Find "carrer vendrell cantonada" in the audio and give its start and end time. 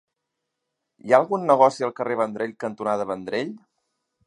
2.01-3.09